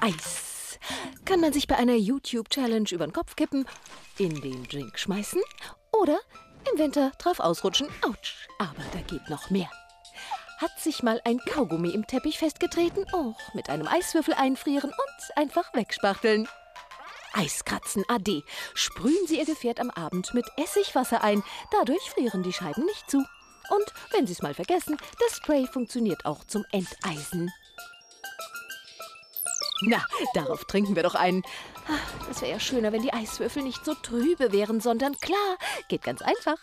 Eis. 0.00 0.78
Kann 1.24 1.40
man 1.40 1.52
sich 1.52 1.66
bei 1.66 1.76
einer 1.76 1.94
YouTube-Challenge 1.94 2.88
über 2.90 3.06
den 3.06 3.12
Kopf 3.12 3.36
kippen, 3.36 3.66
in 4.18 4.40
den 4.40 4.64
Drink 4.64 4.98
schmeißen 4.98 5.40
oder 5.92 6.18
im 6.72 6.78
Winter 6.78 7.12
drauf 7.18 7.40
ausrutschen. 7.40 7.88
Autsch, 8.02 8.48
aber 8.58 8.82
da 8.92 9.00
geht 9.00 9.28
noch 9.28 9.50
mehr. 9.50 9.70
Hat 10.58 10.78
sich 10.78 11.02
mal 11.02 11.20
ein 11.24 11.38
Kaugummi 11.38 11.90
im 11.90 12.06
Teppich 12.06 12.38
festgetreten? 12.38 13.06
Och, 13.14 13.54
mit 13.54 13.70
einem 13.70 13.86
Eiswürfel 13.86 14.34
einfrieren 14.34 14.90
und 14.90 15.36
einfach 15.36 15.72
wegspachteln. 15.74 16.48
Eiskratzen 17.32 18.04
AD. 18.08 18.42
Sprühen 18.74 19.26
Sie 19.26 19.38
Ihr 19.38 19.46
Gefährt 19.46 19.80
am 19.80 19.90
Abend 19.90 20.34
mit 20.34 20.46
Essigwasser 20.56 21.22
ein. 21.22 21.42
Dadurch 21.70 22.10
frieren 22.10 22.42
die 22.42 22.52
Scheiben 22.52 22.84
nicht 22.84 23.10
zu. 23.10 23.18
Und 23.18 23.94
wenn 24.10 24.26
Sie 24.26 24.32
es 24.32 24.42
mal 24.42 24.54
vergessen, 24.54 24.96
das 25.20 25.36
Spray 25.36 25.66
funktioniert 25.66 26.26
auch 26.26 26.44
zum 26.44 26.64
Enteisen. 26.72 27.50
Na, 29.82 30.04
darauf 30.34 30.64
trinken 30.64 30.96
wir 30.96 31.02
doch 31.02 31.14
einen. 31.14 31.42
Das 32.28 32.42
wäre 32.42 32.52
ja 32.52 32.60
schöner, 32.60 32.92
wenn 32.92 33.02
die 33.02 33.12
Eiswürfel 33.12 33.62
nicht 33.62 33.84
so 33.84 33.94
trübe 33.94 34.52
wären, 34.52 34.80
sondern 34.80 35.18
klar. 35.18 35.56
Geht 35.88 36.02
ganz 36.02 36.22
einfach. 36.22 36.56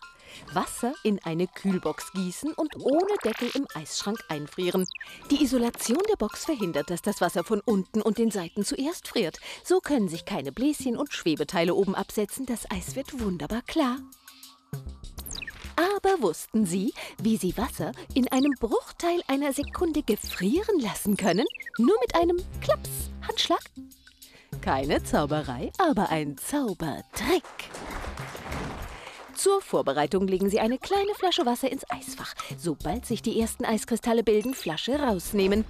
Wasser 0.53 0.93
in 1.03 1.19
eine 1.23 1.47
Kühlbox 1.47 2.11
gießen 2.13 2.53
und 2.53 2.75
ohne 2.77 3.15
Deckel 3.23 3.49
im 3.55 3.67
Eisschrank 3.73 4.19
einfrieren. 4.29 4.85
Die 5.31 5.43
Isolation 5.43 6.01
der 6.09 6.15
Box 6.17 6.45
verhindert, 6.45 6.89
dass 6.89 7.01
das 7.01 7.21
Wasser 7.21 7.43
von 7.43 7.61
unten 7.61 8.01
und 8.01 8.17
den 8.17 8.31
Seiten 8.31 8.63
zuerst 8.63 9.07
friert. 9.07 9.39
So 9.63 9.79
können 9.79 10.09
sich 10.09 10.25
keine 10.25 10.51
Bläschen 10.51 10.97
und 10.97 11.13
Schwebeteile 11.13 11.73
oben 11.73 11.95
absetzen. 11.95 12.45
Das 12.45 12.69
Eis 12.69 12.95
wird 12.95 13.19
wunderbar 13.19 13.61
klar. 13.63 13.97
Aber 15.77 16.21
wussten 16.21 16.65
Sie, 16.65 16.91
wie 17.21 17.37
Sie 17.37 17.55
Wasser 17.55 17.91
in 18.15 18.27
einem 18.29 18.53
Bruchteil 18.59 19.21
einer 19.27 19.53
Sekunde 19.53 20.01
gefrieren 20.01 20.79
lassen 20.79 21.15
können? 21.17 21.45
Nur 21.77 21.95
mit 22.01 22.15
einem 22.15 22.37
Klaps, 22.61 22.89
Handschlag? 23.27 23.61
Keine 24.61 25.03
Zauberei, 25.03 25.71
aber 25.77 26.09
ein 26.09 26.35
Zaubertrick. 26.37 27.43
Zur 29.35 29.61
Vorbereitung 29.61 30.27
legen 30.27 30.49
Sie 30.49 30.59
eine 30.59 30.79
kleine 30.79 31.13
Flasche 31.13 31.45
Wasser 31.45 31.71
ins 31.71 31.87
Eisfach. 31.91 32.33
Sobald 32.57 33.05
sich 33.05 33.21
die 33.21 33.39
ersten 33.39 33.63
Eiskristalle 33.63 34.23
bilden, 34.23 34.55
Flasche 34.55 34.99
rausnehmen. 34.99 35.63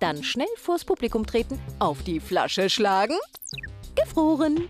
Dann 0.00 0.24
schnell 0.24 0.48
vors 0.56 0.84
Publikum 0.84 1.24
treten, 1.24 1.60
auf 1.78 2.02
die 2.02 2.18
Flasche 2.18 2.68
schlagen. 2.68 3.16
Gefroren. 3.94 4.68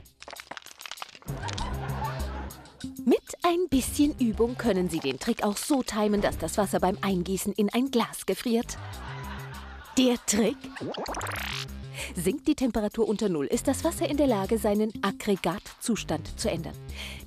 Ein 3.47 3.69
bisschen 3.69 4.19
Übung 4.19 4.57
können 4.57 4.91
Sie 4.91 4.99
den 4.99 5.21
Trick 5.21 5.45
auch 5.45 5.57
so 5.57 5.83
timen, 5.83 6.21
dass 6.21 6.37
das 6.37 6.59
Wasser 6.59 6.81
beim 6.81 6.99
Eingießen 7.01 7.53
in 7.53 7.71
ein 7.73 7.93
Glas 7.93 8.27
gefriert. 8.27 8.77
Der 9.97 10.17
Trick? 10.27 10.57
Sinkt 12.17 12.49
die 12.49 12.57
Temperatur 12.57 13.09
unter 13.09 13.29
Null, 13.29 13.47
ist 13.47 13.69
das 13.69 13.85
Wasser 13.85 14.09
in 14.09 14.17
der 14.17 14.27
Lage, 14.27 14.59
seinen 14.59 14.93
Aggregatzustand 15.01 16.39
zu 16.39 16.51
ändern. 16.51 16.77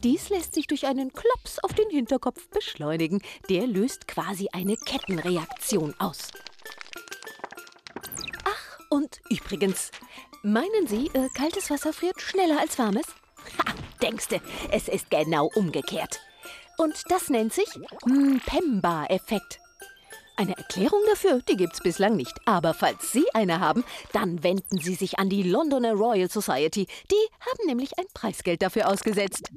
Dies 0.03 0.29
lässt 0.29 0.53
sich 0.55 0.67
durch 0.67 0.87
einen 0.87 1.13
Klops 1.13 1.59
auf 1.63 1.73
den 1.73 1.89
Hinterkopf 1.89 2.49
beschleunigen. 2.49 3.21
Der 3.49 3.65
löst 3.65 4.07
quasi 4.07 4.49
eine 4.51 4.75
Kettenreaktion 4.75 5.95
aus. 5.99 6.31
Ach, 8.43 8.79
und 8.89 9.21
übrigens, 9.29 9.91
meinen 10.43 10.85
Sie, 10.85 11.09
äh, 11.13 11.29
kaltes 11.33 11.69
Wasser 11.69 11.93
friert 11.93 12.21
schneller 12.21 12.59
als 12.59 12.77
warmes? 12.77 13.05
Denkste, 14.01 14.41
es 14.71 14.87
ist 14.87 15.09
genau 15.09 15.49
umgekehrt. 15.55 16.19
Und 16.77 17.03
das 17.09 17.29
nennt 17.29 17.53
sich 17.53 17.67
Mpemba-Effekt. 18.05 19.59
Eine 20.39 20.55
Erklärung 20.57 21.01
dafür, 21.09 21.41
die 21.49 21.57
gibt's 21.57 21.81
bislang 21.81 22.15
nicht. 22.15 22.33
Aber 22.45 22.73
falls 22.73 23.11
Sie 23.11 23.25
eine 23.33 23.59
haben, 23.59 23.83
dann 24.13 24.41
wenden 24.41 24.77
Sie 24.77 24.95
sich 24.95 25.19
an 25.19 25.29
die 25.29 25.43
Londoner 25.43 25.91
Royal 25.91 26.29
Society. 26.29 26.87
Die 27.11 27.27
haben 27.41 27.67
nämlich 27.67 27.99
ein 27.99 28.05
Preisgeld 28.13 28.61
dafür 28.61 28.87
ausgesetzt. 28.87 29.49